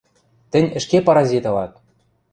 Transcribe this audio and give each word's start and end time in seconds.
–Тӹнь 0.51 0.73
ӹшке 0.77 0.97
паразит 1.05 1.45
ылат! 1.49 1.71